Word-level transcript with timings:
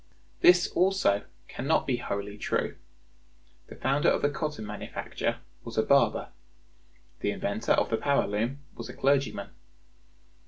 This 0.39 0.67
also 0.71 1.25
can 1.47 1.67
not 1.67 1.85
be 1.85 1.97
wholly 1.97 2.35
true. 2.35 2.75
"The 3.67 3.75
founder 3.75 4.09
of 4.09 4.23
the 4.23 4.31
cotton 4.31 4.65
manufacture 4.65 5.41
was 5.63 5.77
a 5.77 5.83
barber. 5.83 6.29
The 7.19 7.29
inventor 7.29 7.73
of 7.73 7.91
the 7.91 7.97
power 7.97 8.25
loom 8.25 8.61
was 8.73 8.89
a 8.89 8.95
clergyman. 8.97 9.49